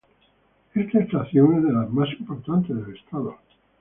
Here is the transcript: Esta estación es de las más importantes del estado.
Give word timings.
Esta 0.73 0.97
estación 0.97 1.57
es 1.59 1.63
de 1.63 1.73
las 1.73 1.87
más 1.91 2.09
importantes 2.19 2.75
del 2.75 2.95
estado. 2.97 3.37